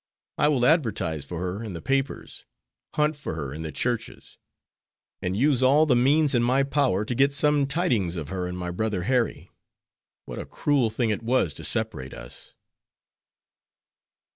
[0.39, 2.43] I will advertise for her in the papers,
[2.95, 4.39] hunt for her in the churches,
[5.21, 8.57] and use all the means in my power to get some tidings of her and
[8.57, 9.51] my brother Harry.
[10.25, 12.55] What a cruel thing it was to separate us!"